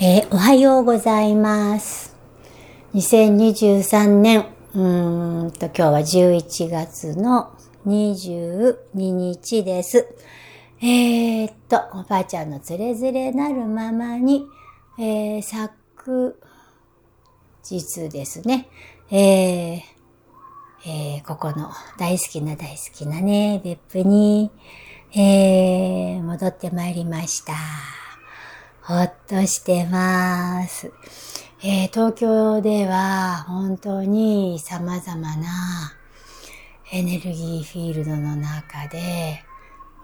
[0.00, 2.14] えー、おはようございます。
[2.94, 7.52] 2023年、うんと今日は11月の
[7.84, 10.06] 22日です。
[10.80, 14.46] えー、っと、おばあちゃんのつれづれなるままに、
[15.00, 16.38] えー、昨
[17.64, 18.68] 日ですね、
[19.10, 19.82] え、
[20.86, 24.52] えー、ここの大好きな大好きなね、別府に、
[25.12, 27.97] え、戻ってまいりました。
[28.88, 30.90] ほっとしてます。
[31.62, 35.92] えー、東京では本当に様々な
[36.90, 39.44] エネルギーフィールドの中で、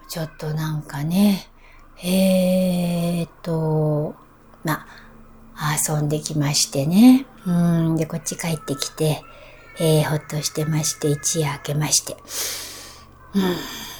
[0.07, 1.47] ちょっとなんかね、
[2.03, 4.13] えー、っと、
[4.63, 4.85] ま
[5.55, 7.25] あ、遊んできましてね。
[7.47, 9.23] うん、で、こっち帰ってきて、
[9.79, 12.15] えー、ほっとしてまして、一夜明けまして。
[13.33, 13.94] うん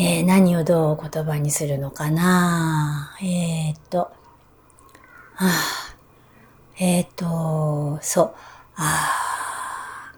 [0.00, 3.16] えー、何をどう言葉にするのかな？
[3.20, 4.12] えー、っと、あ
[5.38, 5.96] あ、
[6.78, 8.34] えー、っと、そう、
[8.76, 10.12] あ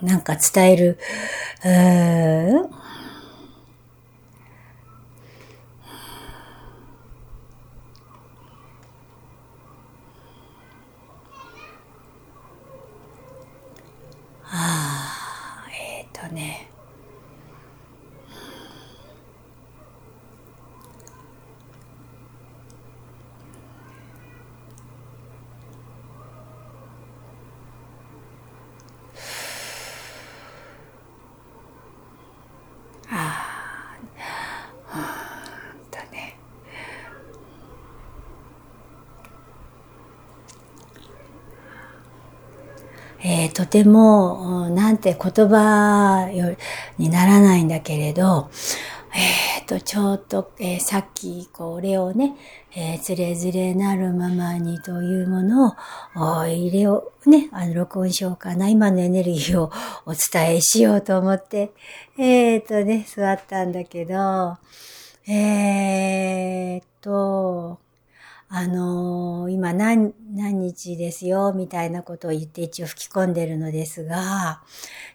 [0.00, 0.98] なんか伝える、
[1.64, 2.68] うー
[14.44, 16.70] ああ、えっ、とね。
[43.28, 46.28] えー、とても、なんて言葉
[46.98, 48.50] にならないんだけれど、
[49.14, 52.36] えっ、ー、と、ちょっと、えー、さっき、これをね、
[52.74, 58.68] えー、つれづれなるままにというものを、入れを、ね、あの、録音しようかな。
[58.68, 59.72] 今のエネルギーを
[60.04, 61.72] お伝えしようと思って、
[62.18, 64.58] えっ、ー、とね、座ったんだけど、
[65.26, 67.78] えっと、
[68.48, 74.62] あのー、今何、何日ですよ、みたいなことを言って一応吹き込んでるのですが、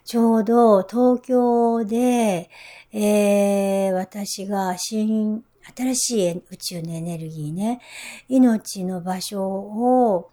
[0.04, 2.50] ちょうど東京で、
[2.92, 5.42] えー、私が新、
[5.76, 7.80] 新しい宇宙のエネルギーね、
[8.28, 10.30] 命の場所を、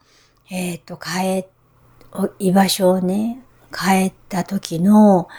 [0.51, 1.49] えっ、ー、と、変え、
[2.39, 3.43] 居場所をね、
[3.73, 5.29] 変えた時の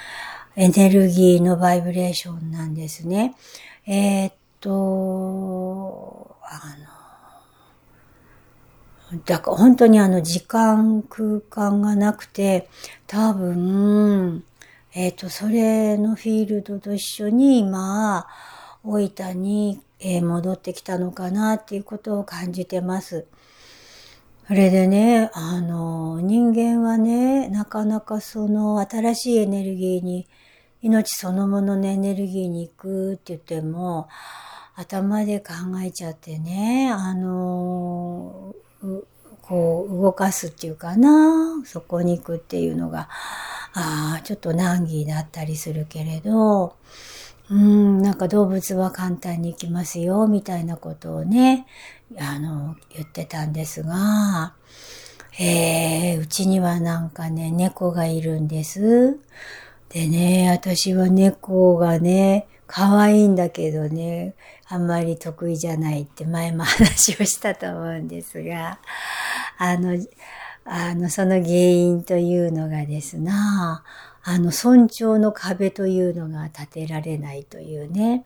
[0.57, 3.35] エネルギーのバイブレーションなんですね。
[3.87, 6.90] えっ、ー、と、あの、
[9.25, 12.69] だから本当にあの時間、空間がなくて、
[13.07, 14.45] 多分、
[14.93, 18.27] えっ、ー、と、それのフィールドと一緒に今、
[18.85, 23.27] 大分に、え、戻ってきたのかなっていうことを感じてます。
[24.47, 30.27] それでね、あの、人間はね、なかなかその新しいエネルギーに、
[30.83, 34.09] 命そのもののエネルギーに行くって言っても、
[34.77, 35.55] 頭で考
[35.85, 38.55] えちゃってね、あの、
[39.43, 43.09] こう動かすっていうかな、そこに行くっていうのが、
[43.73, 46.77] ああ、ちょっと難儀だったりするけれど、
[47.51, 51.67] うん、なんか動物は簡単に行きますよ、みたいなことをね、
[52.19, 54.55] あの、言ってたんですが、
[55.39, 59.19] えー、うちにはなんかね、猫がいるんです。
[59.89, 64.35] でね、私は猫がね、可愛いんだけどね、
[64.69, 68.79] あんまり得意じゃないって前も話をしたと思うんですが、
[69.59, 69.99] あの、
[70.65, 73.83] あの、その原因というのがですな、
[74.23, 78.25] あの、尊重の壁というのが立てられないというね、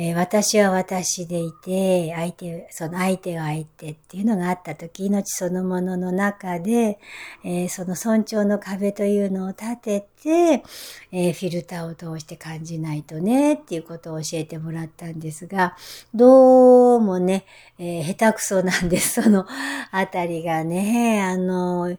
[0.00, 7.00] えー、私は私でいて、相手、その相手は相手っていうのがあったとき、命そのものの中で、
[7.44, 10.62] えー、その尊重の壁というのを立てて、
[11.10, 15.76] えー、フィルターを通して感じないとね、っていうことを教えてもらったんですが、
[16.14, 17.44] どうもね、
[17.80, 19.46] え下手くそなんです、その
[19.90, 21.98] あたりがね、あの、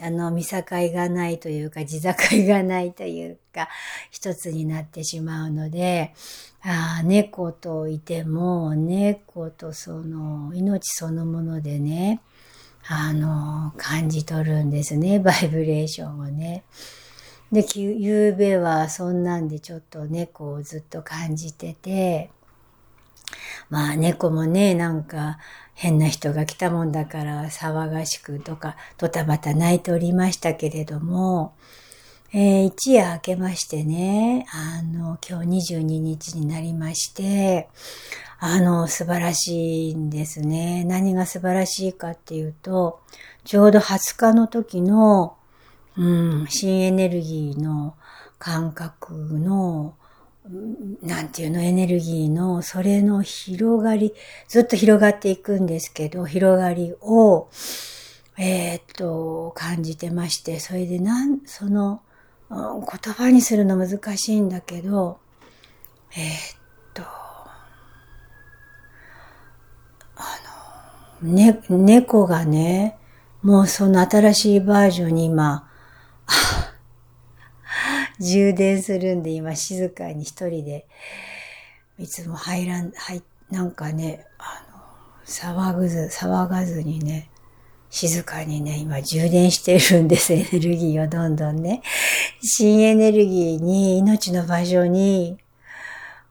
[0.00, 2.12] あの、見境がないというか、地境
[2.46, 3.68] がないというか、
[4.10, 6.14] 一つになってしまうので、
[6.62, 12.20] あ猫といても、猫とその、命そのものでね、
[12.86, 16.64] あの、感じ取るんですね、バイブレーションをね。
[17.52, 22.30] で、ゆうべはそんなんでちょっと猫をずっと感じてて、
[23.70, 25.38] まあ猫もね、なんか
[25.74, 31.54] 変な人が来たもんだから騒がしくとか、とたばた泣いておりましたけれども、
[32.32, 37.68] えー、一夜明けましてね、あの、今日22日になりまして、
[38.38, 40.84] あの、素晴らしいんですね。
[40.84, 43.00] 何が素晴らしいかっていうと、
[43.44, 45.36] ちょうど20日の時の、
[45.96, 47.96] うん、新エネルギーの
[48.38, 49.94] 感覚の、
[51.02, 54.14] なんていうの、エネルギーの、それの広がり、
[54.48, 57.48] ずっと広がっていくんですけど、広がりを、
[58.38, 62.00] えー、っと、感じてまして、それでなん、その、
[62.50, 65.18] 言葉にするの難しいんだけど、
[66.16, 66.58] えー、っ
[66.94, 67.02] と、
[70.16, 70.38] あ
[71.22, 72.96] の、ね、猫がね、
[73.42, 75.68] もうその新しいバージョンに今、
[78.20, 80.86] 充電するんで今静かに一人で、
[81.98, 84.78] いつも入らん、入、なんかね、あの、
[85.24, 87.30] 騒ぐず、騒がずにね、
[87.90, 91.82] 静かにね、今充電してるんです、 エネルギーをどんどんね。
[92.40, 95.38] 新エネルギーに、命の場所に、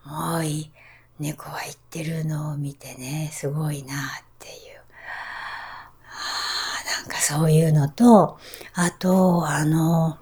[0.05, 0.71] もういい、
[1.19, 3.97] 猫は行ってるのを見てね、すごいなっ
[4.39, 4.55] ていう。
[7.01, 8.37] なんかそういうのと、
[8.73, 10.19] あと、あの、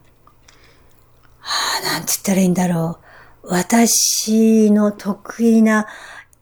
[1.45, 3.00] あなんつったらいいんだろ
[3.44, 3.47] う。
[3.47, 5.88] 私の得意な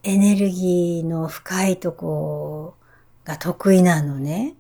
[0.04, 2.76] エネルギーの深いとこ
[3.26, 4.56] が得意なのね。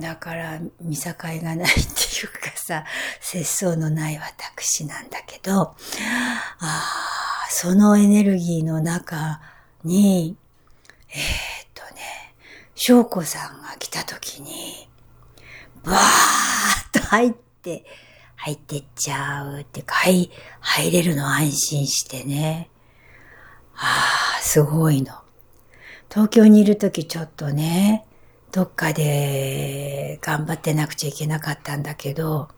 [0.00, 2.84] だから、見境がないっていうかさ、
[3.20, 5.74] 節操のない私なんだけど、
[6.60, 6.84] あ
[7.50, 9.40] そのエネルギーの中
[9.82, 10.36] に、
[11.08, 11.18] えー、
[11.66, 12.34] っとね、
[12.74, 14.88] 翔子さんが来た時に、
[15.84, 17.84] バーッと入って、
[18.44, 20.28] 入ってっちゃうっていうか、入、
[20.60, 22.70] 入れるの安心してね。
[23.76, 25.14] ああ、すごいの。
[26.10, 28.04] 東京にいるときちょっとね、
[28.50, 32.48] どっかで頑張ってなくちゃいけなかったんだけど、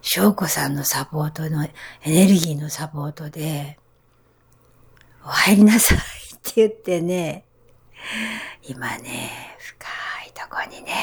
[0.00, 1.70] 翔子さんのサポートの、エ
[2.04, 3.80] ネルギーのサポートで、
[5.24, 6.00] お入りなさいっ
[6.40, 7.44] て言ってね、
[8.62, 9.88] 今ね、深
[10.28, 10.94] いとこにね、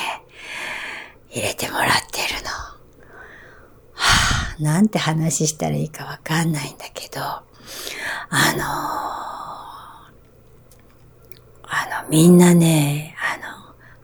[1.29, 2.02] 入れてもらっ。
[4.59, 7.43] なんて話したらいいかわかんないんだけど、あ
[8.57, 9.33] の
[11.75, 13.15] あの、みんなね、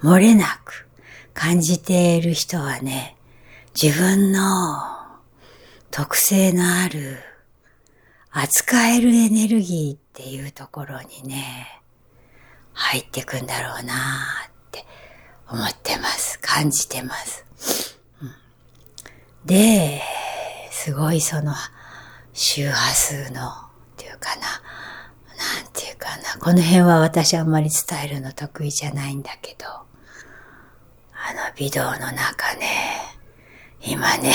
[0.01, 0.87] あの、漏れなく
[1.33, 3.15] 感じている人はね、
[3.81, 4.39] 自分の
[5.91, 7.19] 特性のある
[8.31, 11.81] 扱えるエネルギーっていうところにね、
[12.73, 14.85] 入ってくんだろうなって
[15.49, 16.39] 思ってます。
[16.41, 17.45] 感じてます。
[18.21, 18.31] うん、
[19.45, 20.01] で、
[20.81, 21.53] すごいその
[22.31, 23.51] 周波数のっ
[23.97, 24.43] ていうかな、
[25.35, 26.39] なんていうかな。
[26.39, 33.01] この辺は私あんまり伝えるの得意じゃないんだけど、あの微動の中ね、
[33.81, 34.33] 今ね、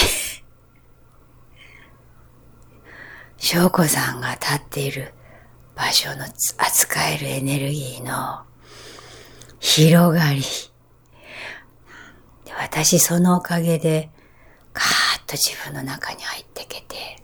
[3.38, 5.14] 翔子さんが立っている
[5.74, 6.26] 場所の
[6.58, 8.42] 扱えるエネルギーの
[9.60, 10.42] 広がり。
[12.58, 14.10] 私そのおかげで、
[15.34, 17.22] と自分の中に入ってけて。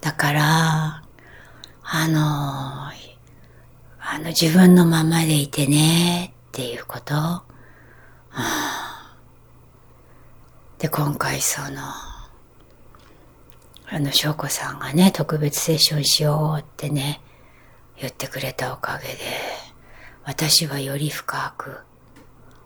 [0.00, 1.02] だから、
[1.84, 2.88] あの
[4.04, 7.14] あの自分のままでいてねっていうこと。
[10.78, 11.80] で、今回その、
[13.86, 17.20] あの、翔子さんがね、特別セッションしようってね、
[17.96, 19.18] 言ってくれたおかげで、
[20.24, 21.78] 私はより深く、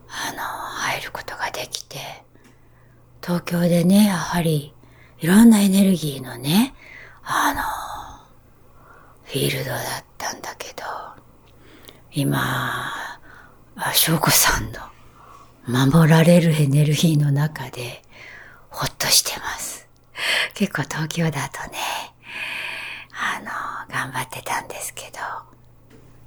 [0.08, 0.65] あの、
[1.00, 1.98] ることができて、
[3.22, 4.72] 東京でね、やはり、
[5.18, 6.74] いろんなエネルギーのね、
[7.24, 7.62] あの、
[9.24, 10.84] フィールドだったんだけど、
[12.12, 12.92] 今、
[13.94, 18.02] 翔子さんの守られるエネルギーの中で
[18.70, 19.88] ほっとしてます。
[20.54, 21.78] 結構東京だとね、
[23.12, 25.18] あの、頑張ってたんですけど、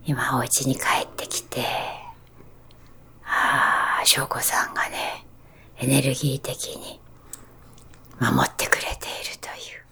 [0.06, 1.62] 今お家に帰ってきて、
[3.24, 5.24] ああ、翔子さんがね、
[5.78, 7.00] エネルギー的に
[8.20, 9.86] 守ってくれているという、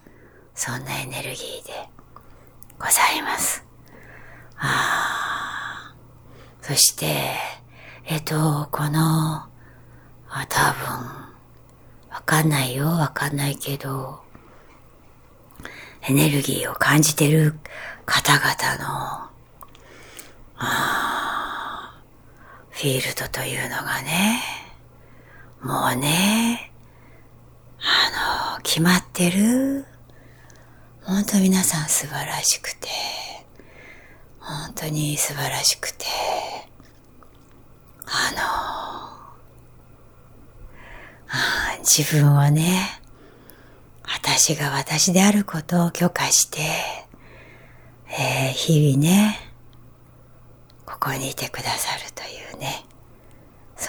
[0.55, 1.87] そんなエネルギーで
[2.79, 3.63] ございます。
[4.57, 5.95] ああ、
[6.63, 7.05] そして、
[8.05, 9.49] えっと、この、あ、
[10.49, 10.97] 多分、
[12.09, 14.23] わかんないよ、わかんないけど、
[16.09, 17.53] エネルギーを感じてる
[18.07, 19.29] 方々の、
[20.57, 21.36] あ
[22.77, 24.39] フィールドというのがね、
[25.63, 26.71] もうね、
[27.79, 29.83] あの、決まってる。
[31.01, 32.87] 本当皆さん素晴らしくて、
[34.39, 36.05] 本当に素晴らしくて、
[38.05, 38.31] あ
[41.71, 43.01] の自分をね、
[44.03, 46.59] 私が私であることを許可して、
[48.19, 49.39] えー、日々ね、
[50.85, 52.46] ここにいてくださるという、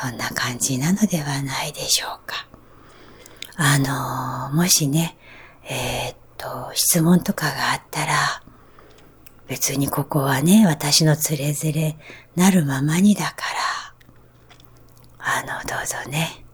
[0.00, 2.46] そんな感じなのではないでしょうか。
[3.56, 5.18] あの、もしね、
[5.64, 8.14] えー、っと、質問とかがあったら、
[9.48, 11.96] 別にここはね、私のつれづれ
[12.36, 13.42] なるままにだか
[15.18, 16.44] ら、あの、どうぞね、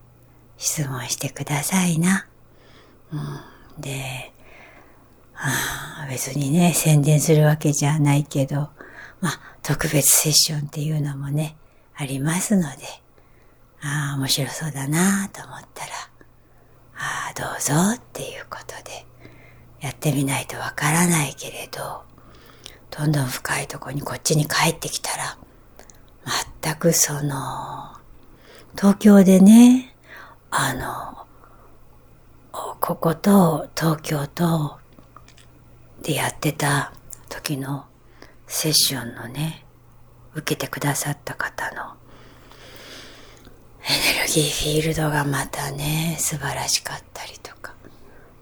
[0.57, 2.27] 質問してくださいな。
[3.13, 3.17] う
[3.79, 4.33] ん、で、
[5.35, 8.71] あ別にね、宣伝するわけじゃないけど、
[9.21, 11.57] まあ、特別セッションっていうのもね、
[11.95, 13.04] ありますので、
[13.85, 15.93] ああ、面白そうだなと思ったら、
[16.97, 19.05] ああ、どうぞっていうことで、
[19.81, 22.03] やってみないとわからないけれど、
[22.91, 25.37] どんどん深いとこにこっちに帰ってきたら、
[26.63, 27.93] 全くその、
[28.75, 29.95] 東京でね、
[30.51, 31.27] あの、
[32.81, 34.79] ここと東京と
[36.03, 36.93] でやってた
[37.29, 37.85] 時の
[38.47, 39.67] セッションのね、
[40.35, 41.95] 受けてくださった方の
[43.87, 47.75] エネルギーフィールドがまたね、素晴らしかったりとか、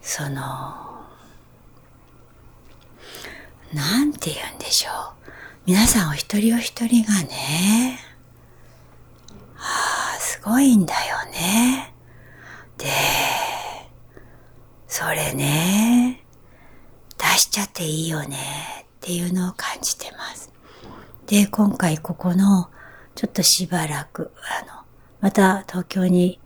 [0.00, 1.02] その、
[3.72, 5.32] なんて言うんでしょう。
[5.66, 7.99] 皆さんお一人お一人がね、
[9.56, 11.92] ああ、すごいんだよね。
[12.78, 12.87] で、
[14.87, 16.22] それね、
[17.18, 18.37] 出しちゃっていいよね
[18.82, 20.52] っていうのを感じてます。
[21.26, 22.70] で、今回ここの、
[23.14, 24.81] ちょっとしばらく、あの、
[25.23, 26.41] また東京に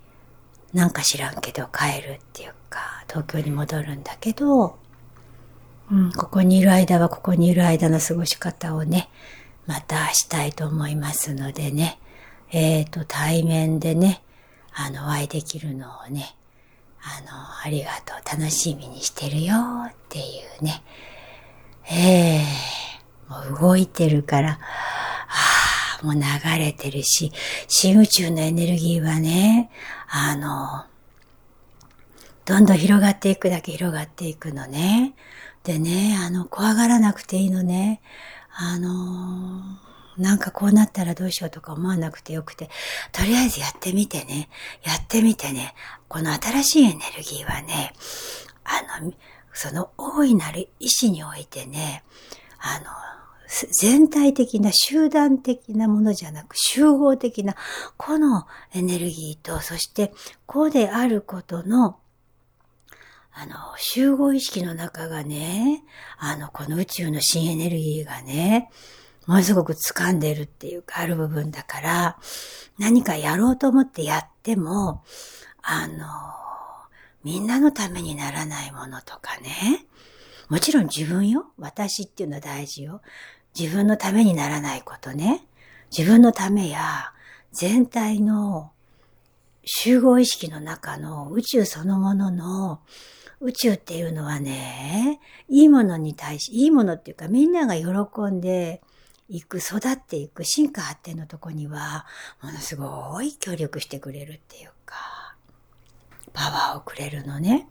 [0.75, 4.78] なんか知らんけど帰るっていうか、東京に戻るんだけど、
[5.90, 9.09] うん、ここにいる間はここにいる間の過ごし方をね、
[9.66, 11.99] またしたいと思いますのでね、
[12.52, 14.23] えっ、ー、と、対面でね、
[14.75, 16.37] あの、お会いできるのをね、
[17.00, 17.28] あの、
[17.64, 19.54] ありがとう、楽しみにしてるよ
[19.88, 20.23] ってい
[20.61, 20.83] うね、
[21.90, 24.59] ええー、もう動いてるから、
[26.06, 26.20] も流
[26.58, 27.32] れてるし、
[27.68, 29.70] 新宇宙のエネルギーはね、
[30.08, 30.84] あの、
[32.44, 35.14] どんどん広がっていくだけ広がっていくのね。
[35.64, 38.00] でね、あの、怖がらなくていいのね。
[38.58, 39.60] あの
[40.16, 42.70] なんかこうなったらどうしようとか思わなくてよくて、
[43.12, 44.48] とりあえずやってみてね、
[44.82, 45.75] やってみてね、
[46.08, 47.92] この新しいエネルギーはね、
[48.64, 49.12] あの、
[49.52, 52.02] その大いなる意志においてね、
[52.58, 52.86] あの、
[53.48, 57.54] 全体的な集団的なものじゃなく集合的な
[57.96, 60.12] このエネルギーと、そして
[60.46, 61.98] こうであることの
[63.38, 65.84] あの、集合意識の中がね、
[66.16, 68.70] あの、この宇宙の新エネルギーがね、
[69.26, 72.18] ものすごく掴んでるっていうか、ある部分だから、
[72.78, 75.04] 何かやろうと思ってやっても、
[75.60, 76.06] あの、
[77.24, 79.86] みんなのためにならないものとかね、
[80.48, 81.46] もちろん自分よ。
[81.58, 83.02] 私っていうのは大事よ。
[83.58, 85.46] 自分のためにならないことね。
[85.96, 87.12] 自分のためや、
[87.52, 88.72] 全体の
[89.64, 92.80] 集合意識の中の宇宙そのものの
[93.40, 98.82] 宇宙っていうのはね、いいものに対し、いいものっていうかみんなが喜んで
[99.28, 102.06] いく、育っていく、進化発展のとこには、
[102.42, 105.34] ものすごい協力してくれるっていうか、
[106.32, 107.68] パワーをくれるのね。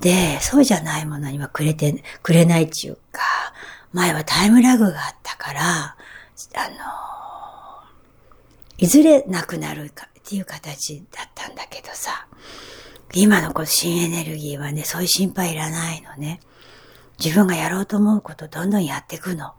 [0.00, 3.19] で、そうじゃないものにはくれて、くれないっていうか、
[3.92, 6.76] 前はタイムラグがあったから、あの、
[8.78, 12.26] いずれなくなるかっていう形だったんだけどさ、
[13.12, 16.40] 今のこの新エネルギーはね、そういう心配いらないのね。
[17.22, 19.52] 自分がやろうと思うことどんどんやっていくの。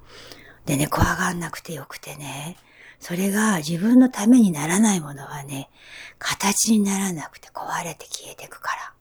[0.66, 2.58] でね、怖がんなくてよくてね。
[3.00, 5.70] それが自分のためにならないものはね、
[6.18, 8.94] 形にならなくて壊れて消えていくから。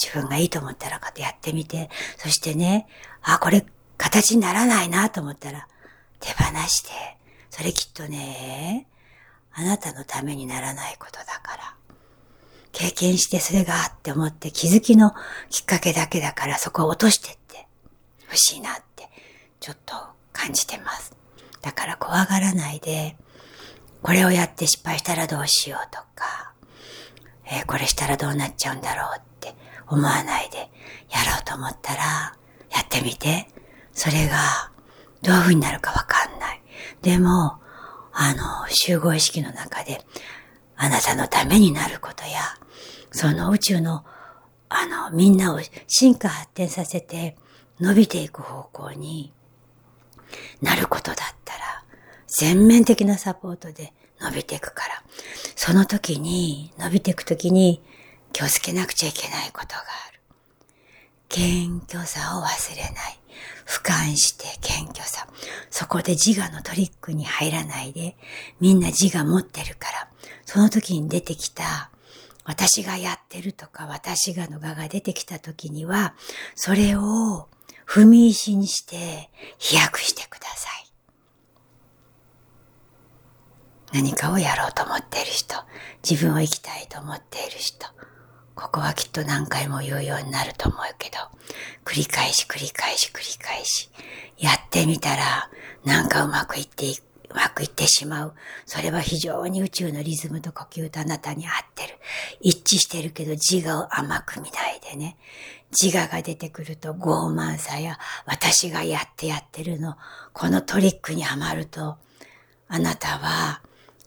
[0.00, 2.86] 自分がいいと思ったらかとやってみて、そしてね、
[3.22, 3.66] あ、これ
[3.98, 5.68] 形にならないなと思ったら
[6.20, 6.90] 手放して、
[7.50, 8.86] それきっとね、
[9.52, 11.74] あなたのためにならないことだから。
[12.72, 15.12] 経験してそれがあって思って気づきの
[15.50, 17.66] きっかけだけだからそこを落としてって
[18.22, 19.08] 欲しいなって
[19.58, 19.94] ちょっと
[20.32, 21.14] 感じてます。
[21.62, 23.16] だから怖がらないで、
[24.02, 26.54] これをやって失敗したらどうしようとか、
[27.44, 29.29] えー、これしたらどうなっちゃうんだろうって
[29.90, 30.64] 思わないで、や
[31.30, 32.02] ろうと思ったら、
[32.70, 33.48] やってみて。
[33.92, 34.70] それが、
[35.22, 36.62] どういう風になるかわかんない。
[37.02, 37.58] でも、
[38.12, 40.00] あの、集合意識の中で、
[40.76, 42.40] あなたのためになることや、
[43.10, 44.04] その宇宙の、
[44.68, 47.36] あの、みんなを進化発展させて
[47.80, 49.32] 伸びていく方向に
[50.62, 51.84] なることだったら、
[52.28, 55.02] 全面的なサポートで伸びていくから。
[55.56, 57.82] その時に、伸びていく時に
[58.32, 60.20] 気をつけなくちゃいけないことがある。
[61.28, 63.20] 謙虚さを忘れない。
[63.66, 65.28] 俯瞰して謙虚さ。
[65.70, 68.16] そこで自我のトリックに入らないで、
[68.60, 70.08] みんな自我持ってるから、
[70.44, 71.90] その時に出てきた、
[72.44, 76.14] 私がやってるとか、私がの我が出てきた時には、
[76.56, 77.48] それを
[77.86, 80.86] 踏み石にして飛躍してください。
[83.92, 85.56] 何かをやろうと思っている人、
[86.08, 87.86] 自分を生きたいと思っている人、
[88.60, 91.16] ここはきっと何回も言うようになると思うけど、
[91.84, 93.90] 繰り返し繰り返し繰り返し、
[94.38, 95.50] やってみたら、
[95.84, 96.94] なんかうまくいってい。
[97.30, 98.34] うまくいってしまう。
[98.66, 101.94] それは非常に宇宙のリズムと呼吸とあなたに合ってる。
[102.40, 105.16] 一致してるけど自我を甘く見ないでね。
[105.70, 109.96] 自我が出てくると傲慢さや私がやってやってるの、
[110.32, 111.96] このトリックにはまると、
[112.68, 113.62] あなたは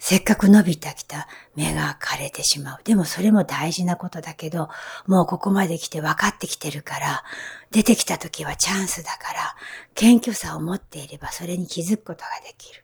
[0.05, 2.79] せっかく伸びてきた目が枯れてしまう。
[2.83, 4.67] でもそれも大事なことだけど、
[5.07, 7.24] もうここまで来て分かってきてるから、
[7.72, 9.55] 出てきた時はチャンスだから、
[9.95, 12.83] 謙虚さを持っていればそれに気づくことができる。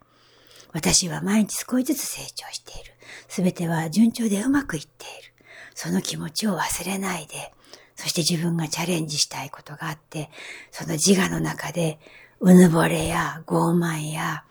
[0.71, 2.93] 私は毎日少しずつ成長している。
[3.27, 5.33] すべては順調でうまくいっている。
[5.75, 7.53] その気持ちを忘れないで、
[7.97, 10.29] そして自分がチャレンジしたいことがあって、
[10.71, 11.99] その自我の中で、
[12.39, 14.45] うぬぼれや傲慢や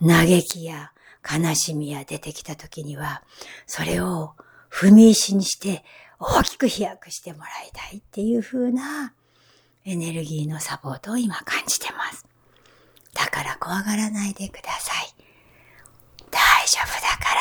[0.00, 0.93] 嘆きや
[1.24, 3.22] 悲しみや出てきた時には、
[3.66, 4.34] それを
[4.70, 5.84] 踏み石にして
[6.18, 9.14] 大きく飛躍してもらいたいっていう風な
[9.84, 12.26] エネルギーのサポートを今感じてます。
[13.14, 15.14] だから怖がらないでください。
[16.30, 17.34] 大丈夫だか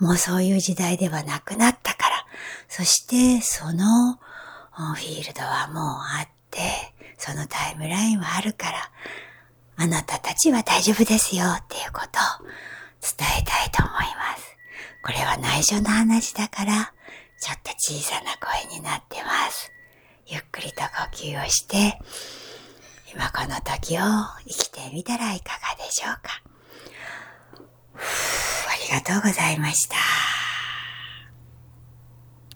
[0.00, 2.26] ら、もうそういう時代ではなくなったから、
[2.68, 6.60] そしてそのフィールドはもうあって、
[7.18, 8.90] そのタイムラインはあるから、
[9.76, 12.48] あなたたちは大丈夫ですよっていうことを
[13.00, 14.56] 伝えたいと思います。
[15.02, 16.92] これは内緒の話だから、
[17.40, 19.72] ちょっと小さな声になってます。
[20.26, 21.98] ゆっくりと呼吸をして、
[23.12, 24.00] 今この時を
[24.46, 26.42] 生きてみたらいかがでしょうか。
[27.94, 28.00] あ
[28.86, 29.96] りがとうございました。